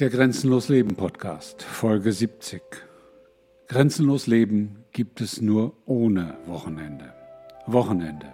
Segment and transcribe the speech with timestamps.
[0.00, 2.62] Der Grenzenlos Leben Podcast, Folge 70.
[3.66, 7.12] Grenzenlos Leben gibt es nur ohne Wochenende.
[7.66, 8.32] Wochenende.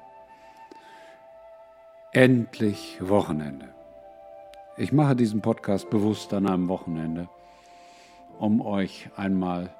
[2.13, 3.72] Endlich Wochenende.
[4.77, 7.31] Ich mache diesen Podcast bewusst an einem Wochenende,
[8.38, 9.74] um euch einmal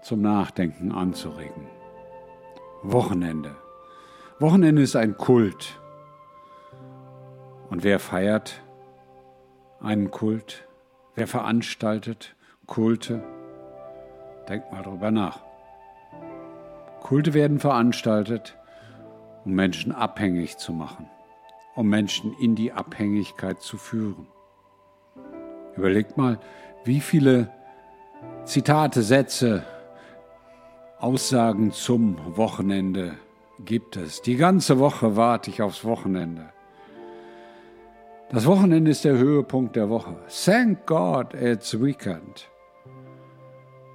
[0.00, 1.66] zum Nachdenken anzuregen.
[2.82, 3.54] Wochenende.
[4.38, 5.78] Wochenende ist ein Kult.
[7.68, 8.62] Und wer feiert
[9.80, 10.66] einen Kult?
[11.14, 13.22] Wer veranstaltet Kulte?
[14.48, 15.40] Denkt mal drüber nach.
[17.00, 18.56] Kulte werden veranstaltet,
[19.44, 21.08] um Menschen abhängig zu machen,
[21.74, 24.26] um Menschen in die Abhängigkeit zu führen.
[25.76, 26.38] Überlegt mal,
[26.84, 27.50] wie viele
[28.44, 29.64] Zitate, Sätze,
[30.98, 33.16] Aussagen zum Wochenende
[33.64, 34.22] gibt es.
[34.22, 36.52] Die ganze Woche warte ich aufs Wochenende.
[38.32, 40.14] Das Wochenende ist der Höhepunkt der Woche.
[40.44, 42.48] Thank God it's weekend.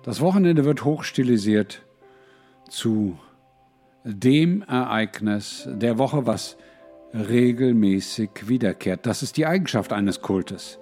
[0.04, 1.86] Das Wochenende wird hochstilisiert
[2.70, 3.18] zu
[4.04, 6.58] dem Ereignis der Woche, was
[7.14, 9.06] regelmäßig wiederkehrt.
[9.06, 10.80] Das ist die Eigenschaft eines Kultes.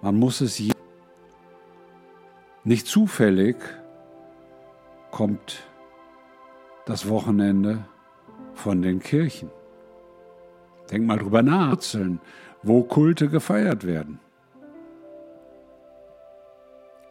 [0.00, 0.62] Man muss es
[2.62, 3.56] nicht zufällig
[5.10, 5.64] kommt
[6.86, 7.84] das Wochenende
[8.54, 9.50] von den Kirchen.
[10.90, 11.78] Denk mal drüber nach,
[12.62, 14.20] wo Kulte gefeiert werden.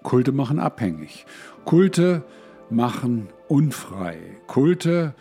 [0.04, 1.26] Kulte machen abhängig.
[1.66, 2.24] Kulte
[2.70, 4.18] machen unfrei.
[4.48, 5.14] Kulte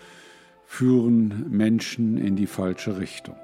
[0.64, 3.36] führen Menschen in die falsche Richtung.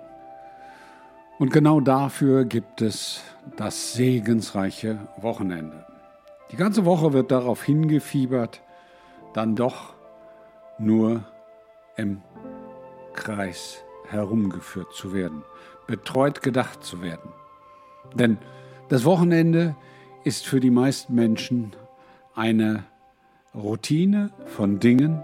[1.38, 3.22] Und genau dafür gibt es
[3.56, 5.84] das segensreiche Wochenende.
[6.52, 8.62] Die ganze Woche wird darauf hingefiebert,
[9.34, 9.94] dann doch
[10.78, 11.24] nur
[11.96, 12.20] im
[13.14, 13.82] Kreis
[14.12, 15.42] herumgeführt zu werden,
[15.86, 17.32] betreut gedacht zu werden.
[18.14, 18.38] Denn
[18.88, 19.74] das Wochenende
[20.24, 21.74] ist für die meisten Menschen
[22.34, 22.84] eine
[23.54, 25.22] Routine von Dingen,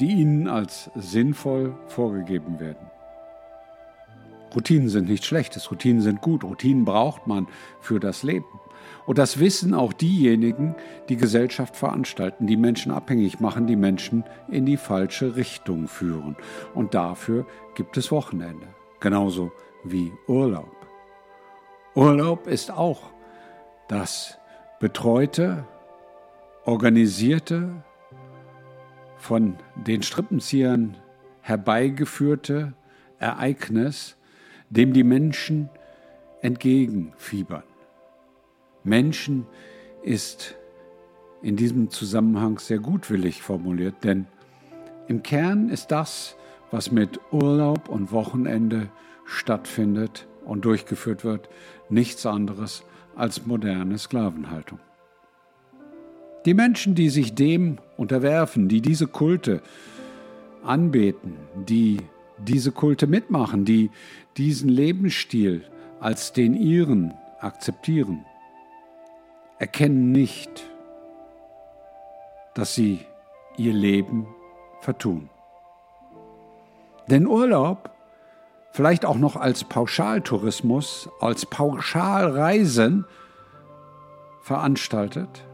[0.00, 2.90] die ihnen als sinnvoll vorgegeben werden.
[4.54, 7.46] Routinen sind nichts Schlechtes, Routinen sind gut, Routinen braucht man
[7.80, 8.46] für das Leben.
[9.06, 10.74] Und das wissen auch diejenigen,
[11.08, 16.36] die Gesellschaft veranstalten, die Menschen abhängig machen, die Menschen in die falsche Richtung führen.
[16.74, 17.46] Und dafür
[17.76, 18.66] gibt es Wochenende,
[19.00, 19.52] genauso
[19.84, 20.74] wie Urlaub.
[21.94, 23.12] Urlaub ist auch
[23.88, 24.38] das
[24.80, 25.64] betreute,
[26.64, 27.84] organisierte,
[29.16, 30.96] von den Strippenziehern
[31.40, 32.74] herbeigeführte
[33.18, 34.16] Ereignis,
[34.68, 35.70] dem die Menschen
[36.42, 37.62] entgegenfiebern.
[38.86, 39.46] Menschen
[40.02, 40.54] ist
[41.42, 44.26] in diesem Zusammenhang sehr gutwillig formuliert, denn
[45.08, 46.36] im Kern ist das,
[46.70, 48.88] was mit Urlaub und Wochenende
[49.24, 51.48] stattfindet und durchgeführt wird,
[51.88, 52.84] nichts anderes
[53.16, 54.78] als moderne Sklavenhaltung.
[56.44, 59.62] Die Menschen, die sich dem unterwerfen, die diese Kulte
[60.62, 61.34] anbeten,
[61.68, 61.98] die
[62.38, 63.90] diese Kulte mitmachen, die
[64.36, 65.64] diesen Lebensstil
[65.98, 68.24] als den ihren akzeptieren,
[69.58, 70.64] erkennen nicht,
[72.54, 73.04] dass sie
[73.56, 74.26] ihr Leben
[74.80, 75.28] vertun.
[77.08, 77.90] Denn Urlaub,
[78.72, 83.04] vielleicht auch noch als Pauschaltourismus, als Pauschalreisen
[84.42, 85.44] veranstaltet,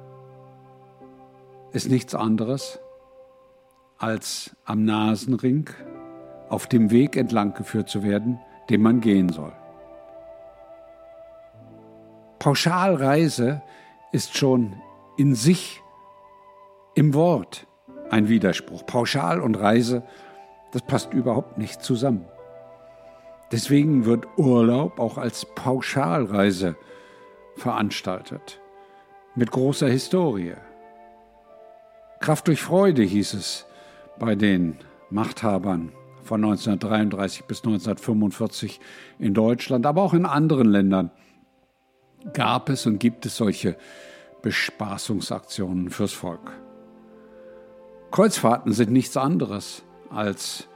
[1.72, 2.78] ist nichts anderes
[3.98, 5.70] als am Nasenring
[6.48, 9.52] auf dem Weg entlang geführt zu werden, den man gehen soll.
[12.38, 13.62] Pauschalreise
[14.12, 14.76] ist schon
[15.16, 15.82] in sich
[16.94, 17.66] im Wort
[18.10, 18.86] ein Widerspruch.
[18.86, 20.02] Pauschal und Reise,
[20.72, 22.26] das passt überhaupt nicht zusammen.
[23.50, 26.76] Deswegen wird Urlaub auch als Pauschalreise
[27.56, 28.60] veranstaltet,
[29.34, 30.54] mit großer Historie.
[32.20, 33.66] Kraft durch Freude hieß es
[34.18, 34.78] bei den
[35.10, 38.80] Machthabern von 1933 bis 1945
[39.18, 41.10] in Deutschland, aber auch in anderen Ländern
[42.32, 43.76] gab es und gibt es solche
[44.42, 46.52] Bespaßungsaktionen fürs Volk.
[48.10, 50.68] Kreuzfahrten sind nichts anderes als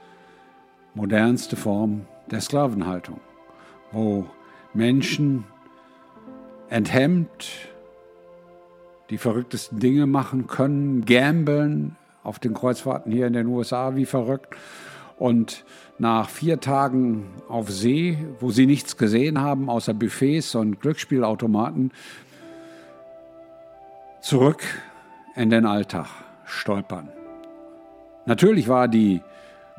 [0.94, 3.20] modernste Form der Sklavenhaltung,
[3.92, 4.26] wo
[4.72, 5.44] Menschen
[6.68, 7.48] enthemmt
[9.10, 14.56] die verrücktesten Dinge machen können, gambeln auf den Kreuzfahrten hier in den USA wie verrückt
[15.18, 15.64] und
[15.98, 21.92] nach vier Tagen auf See, wo sie nichts gesehen haben außer Buffets und Glücksspielautomaten,
[24.20, 24.62] zurück
[25.34, 26.06] in den Alltag
[26.44, 27.08] stolpern.
[28.26, 29.22] Natürlich war die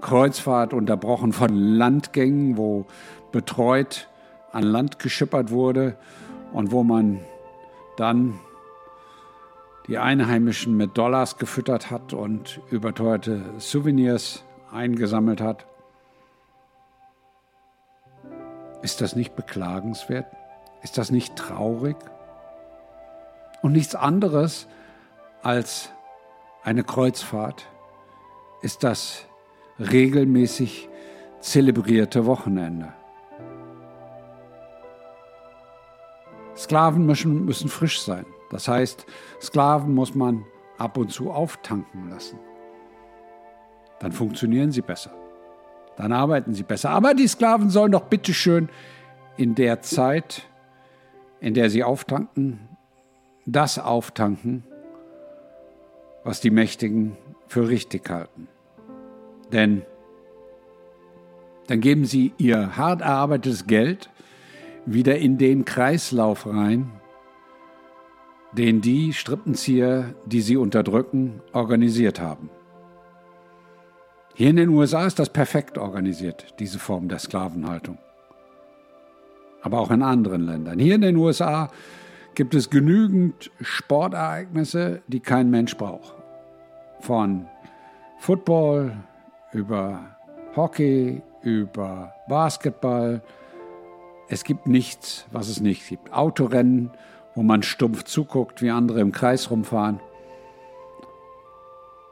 [0.01, 2.85] Kreuzfahrt unterbrochen von Landgängen, wo
[3.31, 4.07] betreut
[4.51, 5.97] an Land geschippert wurde
[6.53, 7.19] und wo man
[7.97, 8.39] dann
[9.87, 14.43] die Einheimischen mit Dollars gefüttert hat und überteuerte Souvenirs
[14.77, 15.65] eingesammelt hat.
[18.81, 20.27] Ist das nicht beklagenswert?
[20.83, 21.97] Ist das nicht traurig?
[23.61, 24.67] Und nichts anderes
[25.41, 25.91] als
[26.63, 27.67] eine Kreuzfahrt
[28.61, 29.25] ist das
[29.79, 30.89] regelmäßig
[31.39, 32.93] zelebrierte Wochenende.
[36.55, 38.25] Sklaven müssen, müssen frisch sein.
[38.49, 39.05] Das heißt,
[39.41, 40.45] Sklaven muss man
[40.77, 42.39] ab und zu auftanken lassen.
[43.99, 45.11] Dann funktionieren sie besser.
[45.95, 46.91] Dann arbeiten sie besser.
[46.91, 48.69] Aber die Sklaven sollen doch bitteschön
[49.35, 50.43] in der Zeit,
[51.39, 52.59] in der sie auftanken,
[53.45, 54.63] das auftanken,
[56.23, 57.17] was die Mächtigen
[57.47, 58.47] für richtig halten.
[59.51, 59.83] Denn
[61.67, 64.09] dann geben sie ihr hart erarbeitetes Geld
[64.85, 66.91] wieder in den Kreislauf rein,
[68.53, 72.49] den die Strippenzieher, die sie unterdrücken, organisiert haben.
[74.37, 77.97] Hier in den USA ist das perfekt organisiert, diese Form der Sklavenhaltung.
[79.63, 80.77] Aber auch in anderen Ländern.
[80.77, 81.71] Hier in den USA
[82.35, 86.13] gibt es genügend Sportereignisse, die kein Mensch braucht.
[86.99, 87.47] Von
[88.19, 88.91] Football
[89.53, 90.15] über
[90.55, 93.23] Hockey, über Basketball.
[94.29, 96.13] Es gibt nichts, was es nicht gibt.
[96.13, 96.91] Autorennen,
[97.33, 99.99] wo man stumpf zuguckt, wie andere im Kreis rumfahren.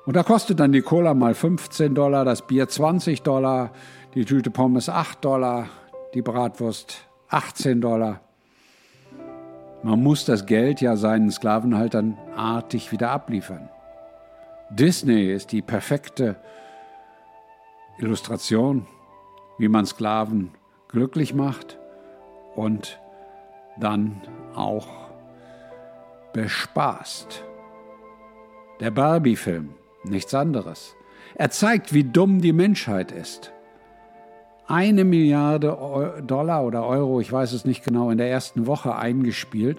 [0.06, 3.72] Und da kostet dann die Cola mal 15 Dollar, das Bier 20 Dollar,
[4.14, 5.68] die Tüte Pommes 8 Dollar,
[6.14, 8.22] die Bratwurst 18 Dollar.
[9.82, 13.70] Man muss das Geld ja seinen Sklavenhaltern artig wieder abliefern.
[14.70, 16.36] Disney ist die perfekte
[17.98, 18.86] Illustration,
[19.58, 20.52] wie man Sklaven
[20.88, 21.78] glücklich macht
[22.56, 23.00] und
[23.78, 24.22] dann
[24.56, 24.88] auch
[26.34, 27.44] bespaßt.
[28.80, 29.74] Der Barbie-Film,
[30.10, 30.96] nichts anderes.
[31.36, 33.52] Er zeigt, wie dumm die Menschheit ist
[34.68, 39.78] eine Milliarde Dollar oder Euro, ich weiß es nicht genau, in der ersten Woche eingespielt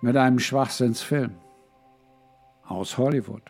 [0.00, 1.32] mit einem Schwachsinnsfilm
[2.66, 3.42] aus Hollywood.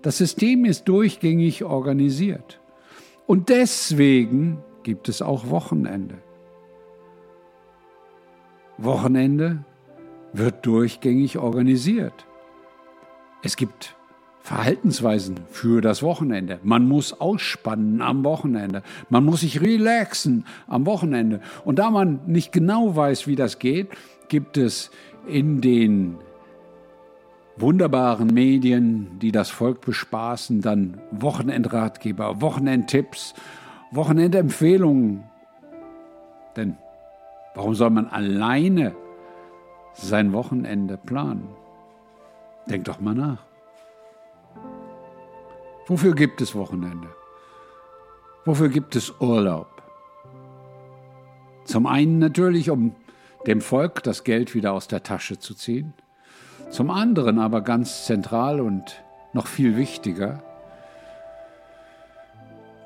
[0.00, 2.60] Das System ist durchgängig organisiert.
[3.26, 6.18] Und deswegen gibt es auch Wochenende.
[8.78, 9.64] Wochenende
[10.32, 12.26] wird durchgängig organisiert.
[13.42, 13.94] Es gibt
[14.42, 16.58] Verhaltensweisen für das Wochenende.
[16.64, 18.82] Man muss ausspannen am Wochenende.
[19.08, 21.40] Man muss sich relaxen am Wochenende.
[21.64, 23.88] Und da man nicht genau weiß, wie das geht,
[24.28, 24.90] gibt es
[25.28, 26.16] in den
[27.56, 33.34] wunderbaren Medien, die das Volk bespaßen, dann Wochenendratgeber, Wochenendtipps,
[33.92, 35.22] Wochenendempfehlungen.
[36.56, 36.76] Denn
[37.54, 38.92] warum soll man alleine
[39.94, 41.46] sein Wochenende planen?
[42.68, 43.51] Denk doch mal nach.
[45.86, 47.08] Wofür gibt es Wochenende?
[48.44, 49.82] Wofür gibt es Urlaub?
[51.64, 52.94] Zum einen natürlich, um
[53.46, 55.94] dem Volk das Geld wieder aus der Tasche zu ziehen.
[56.70, 59.02] Zum anderen aber ganz zentral und
[59.32, 60.42] noch viel wichtiger,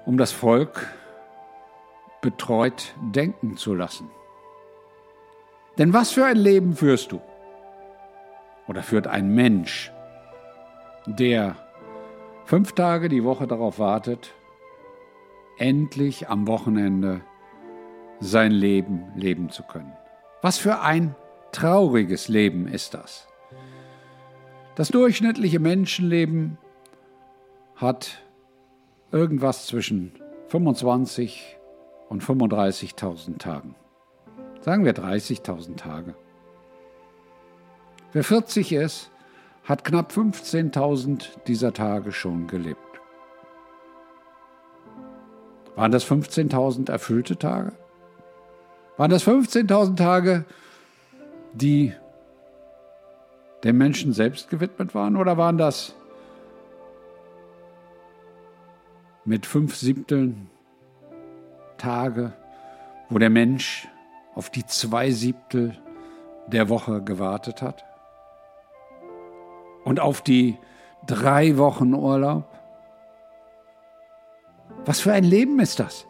[0.04, 0.88] um das Volk
[2.22, 4.08] betreut denken zu lassen.
[5.78, 7.20] Denn was für ein Leben führst du?
[8.66, 9.92] Oder führt ein Mensch,
[11.06, 11.56] der
[12.46, 14.32] fünf Tage die Woche darauf wartet,
[15.58, 17.20] endlich am Wochenende
[18.20, 19.92] sein Leben leben zu können.
[20.42, 21.14] Was für ein
[21.52, 23.26] trauriges Leben ist das.
[24.76, 26.56] Das durchschnittliche Menschenleben
[27.74, 28.22] hat
[29.10, 30.12] irgendwas zwischen
[30.48, 31.58] 25
[32.08, 33.74] und 35.000 Tagen.
[34.60, 36.14] Sagen wir 30.000 Tage.
[38.12, 39.10] Wer 40 ist,
[39.66, 42.80] hat knapp 15.000 dieser Tage schon gelebt.
[45.74, 47.72] Waren das 15.000 erfüllte Tage?
[48.96, 50.44] Waren das 15.000 Tage,
[51.52, 51.92] die
[53.64, 55.16] dem Menschen selbst gewidmet waren?
[55.16, 55.94] Oder waren das
[59.24, 60.48] mit fünf Siebteln
[61.76, 62.32] Tage,
[63.10, 63.88] wo der Mensch
[64.34, 65.76] auf die zwei Siebtel
[66.46, 67.84] der Woche gewartet hat?
[69.86, 70.58] Und auf die
[71.06, 72.44] drei Wochen Urlaub?
[74.84, 76.06] Was für ein Leben ist das?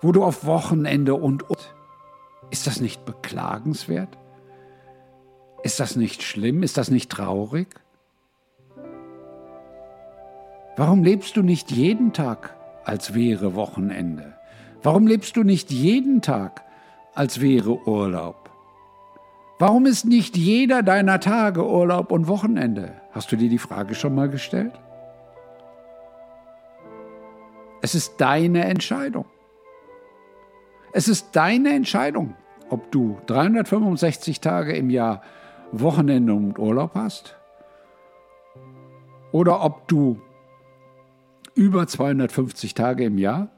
[0.00, 1.44] Wo du auf Wochenende und,
[2.50, 4.16] ist das nicht beklagenswert?
[5.64, 6.62] Ist das nicht schlimm?
[6.62, 7.68] Ist das nicht traurig?
[10.76, 14.38] Warum lebst du nicht jeden Tag, als wäre Wochenende?
[14.82, 16.64] Warum lebst du nicht jeden Tag,
[17.14, 18.39] als wäre Urlaub?
[19.60, 22.94] Warum ist nicht jeder deiner Tage Urlaub und Wochenende?
[23.12, 24.72] Hast du dir die Frage schon mal gestellt?
[27.82, 29.26] Es ist deine Entscheidung.
[30.94, 32.36] Es ist deine Entscheidung,
[32.70, 35.20] ob du 365 Tage im Jahr
[35.72, 37.36] Wochenende und Urlaub hast
[39.30, 40.22] oder ob du
[41.54, 43.48] über 250 Tage im Jahr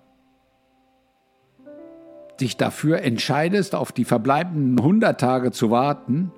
[2.43, 6.31] dich dafür entscheidest, auf die verbleibenden 100 Tage zu warten,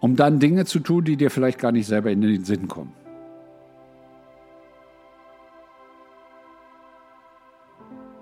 [0.00, 2.94] um dann Dinge zu tun, die dir vielleicht gar nicht selber in den Sinn kommen.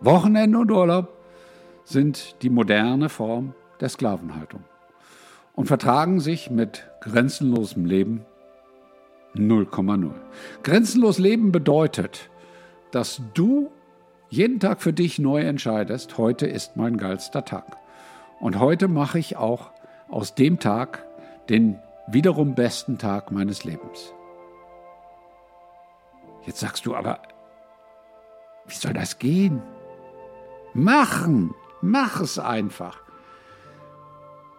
[0.01, 1.13] Wochenende und Urlaub
[1.85, 4.65] sind die moderne Form der Sklavenhaltung
[5.55, 8.25] und vertragen sich mit grenzenlosem Leben
[9.35, 10.11] 0,0.
[10.63, 12.31] Grenzenlos Leben bedeutet,
[12.91, 13.71] dass du
[14.31, 17.77] jeden Tag für dich neu entscheidest, heute ist mein geilster Tag.
[18.41, 19.71] Und heute mache ich auch
[20.09, 21.05] aus dem Tag
[21.49, 24.13] den wiederum besten Tag meines Lebens.
[26.47, 27.21] Jetzt sagst du aber,
[28.67, 29.63] wie soll das gehen?
[30.75, 33.01] Machen, mach es einfach.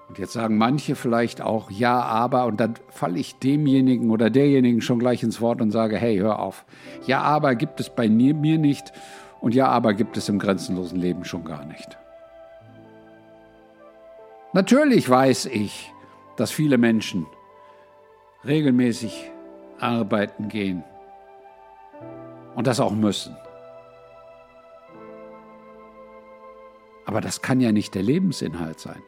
[0.07, 4.81] Und jetzt sagen manche vielleicht auch ja, aber, und dann falle ich demjenigen oder derjenigen
[4.81, 6.65] schon gleich ins Wort und sage, hey, hör auf.
[7.05, 8.91] Ja, aber gibt es bei mir nicht
[9.41, 11.97] und ja, aber gibt es im grenzenlosen Leben schon gar nicht.
[14.53, 15.93] Natürlich weiß ich,
[16.35, 17.27] dass viele Menschen
[18.45, 19.31] regelmäßig
[19.79, 20.83] arbeiten gehen
[22.55, 23.35] und das auch müssen.
[27.05, 29.01] Aber das kann ja nicht der Lebensinhalt sein.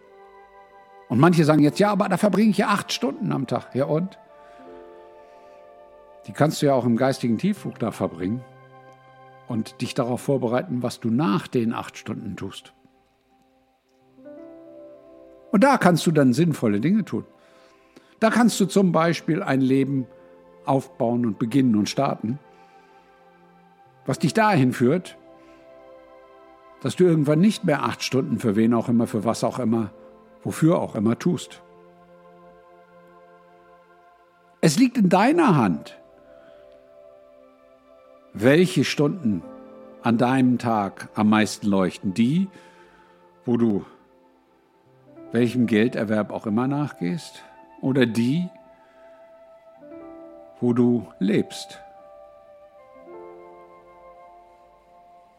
[1.10, 3.76] Und manche sagen jetzt, ja, aber da verbringe ich ja acht Stunden am Tag.
[3.76, 4.18] Ja und?
[6.28, 8.44] Die kannst du ja auch im geistigen Tiefflug da verbringen
[9.52, 12.74] und dich darauf vorbereiten, was du nach den acht Stunden tust.
[15.52, 17.26] Und da kannst du dann sinnvolle Dinge tun.
[18.22, 20.08] Da kannst du zum Beispiel ein Leben
[20.66, 22.40] aufbauen und beginnen und starten,
[24.06, 25.18] was dich dahin führt,
[26.82, 29.92] dass du irgendwann nicht mehr acht Stunden für wen auch immer, für was auch immer,
[30.44, 31.62] wofür auch immer tust.
[34.62, 36.01] Es liegt in deiner Hand,
[38.34, 39.44] welche Stunden
[40.02, 42.14] an deinem Tag am meisten leuchten.
[42.14, 42.48] Die,
[43.46, 43.86] wo du
[45.32, 47.44] welchem Gelderwerb auch immer nachgehst,
[47.82, 48.50] oder die,
[50.60, 51.82] wo du lebst.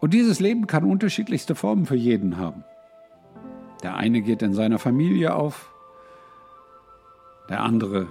[0.00, 2.64] Und dieses Leben kann unterschiedlichste Formen für jeden haben.
[3.84, 5.72] Der eine geht in seiner Familie auf,
[7.48, 8.08] der andere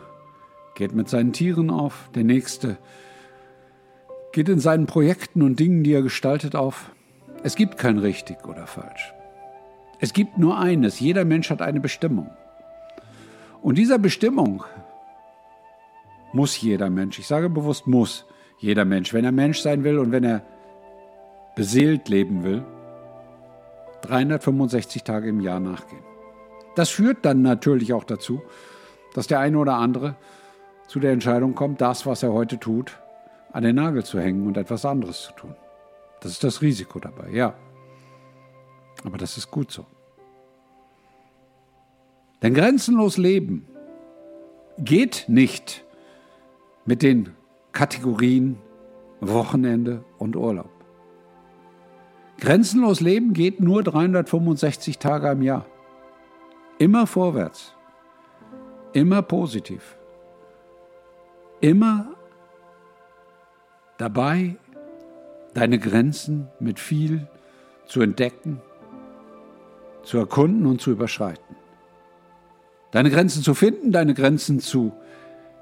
[0.76, 2.78] geht mit seinen Tieren auf, der nächste
[4.32, 6.92] geht in seinen Projekten und Dingen, die er gestaltet, auf.
[7.44, 9.14] Es gibt kein richtig oder falsch.
[10.00, 12.30] Es gibt nur eines, jeder Mensch hat eine Bestimmung.
[13.62, 14.64] Und dieser Bestimmung
[16.34, 18.26] muss jeder Mensch, ich sage bewusst muss
[18.58, 20.42] jeder Mensch, wenn er Mensch sein will und wenn er
[21.56, 22.64] beseelt leben will,
[24.02, 26.04] 365 Tage im Jahr nachgehen.
[26.76, 28.42] Das führt dann natürlich auch dazu,
[29.14, 30.16] dass der eine oder andere
[30.88, 33.00] zu der Entscheidung kommt, das, was er heute tut,
[33.51, 35.55] an den Nagel zu hängen und etwas anderes zu tun.
[36.22, 37.53] Das ist das Risiko dabei, ja.
[39.03, 39.86] Aber das ist gut so.
[42.41, 43.67] Denn grenzenlos Leben
[44.77, 45.84] geht nicht
[46.86, 47.29] mit den
[47.72, 48.58] Kategorien
[49.20, 50.72] Wochenende und Urlaub.
[52.39, 55.65] Grenzenlos Leben geht nur 365 Tage im Jahr.
[56.79, 57.75] Immer vorwärts.
[58.93, 59.96] Immer positiv.
[61.60, 62.11] Immer
[64.01, 64.55] dabei,
[65.53, 67.27] deine Grenzen mit viel
[67.86, 68.60] zu entdecken,
[70.03, 71.55] zu erkunden und zu überschreiten.
[72.91, 74.91] Deine Grenzen zu finden, deine Grenzen zu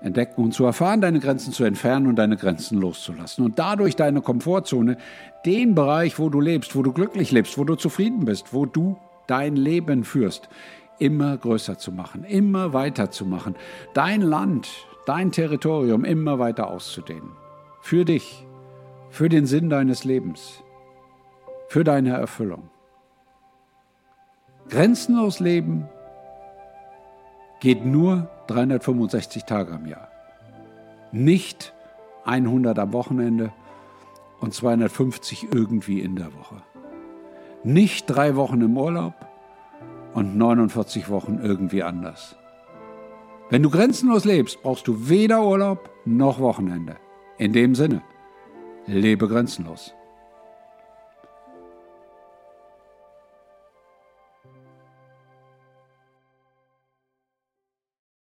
[0.02, 3.44] entdecken und zu erfahren, deine Grenzen zu entfernen und deine Grenzen loszulassen.
[3.44, 4.98] Und dadurch deine Komfortzone,
[5.46, 8.98] den Bereich, wo du lebst, wo du glücklich lebst, wo du zufrieden bist, wo du
[9.28, 10.48] dein Leben führst,
[10.98, 13.56] immer größer zu machen, immer weiter zu machen,
[13.94, 14.70] dein Land,
[15.06, 17.32] dein Territorium immer weiter auszudehnen.
[17.82, 18.46] Für dich,
[19.10, 20.64] für den Sinn deines Lebens,
[21.68, 22.70] für deine Erfüllung.
[24.70, 25.88] Grenzenlos leben
[27.60, 30.10] geht nur 365 Tage im Jahr.
[31.12, 31.74] Nicht
[32.26, 33.52] 100 am Wochenende
[34.40, 36.62] und 250 irgendwie in der Woche.
[37.64, 39.14] Nicht drei Wochen im Urlaub
[40.14, 42.36] und 49 Wochen irgendwie anders.
[43.50, 46.98] Wenn du grenzenlos lebst, brauchst du weder Urlaub noch Wochenende.
[47.40, 48.02] In dem Sinne,
[48.86, 49.96] lebe grenzenlos.